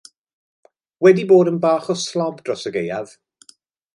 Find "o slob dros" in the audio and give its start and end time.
1.95-2.67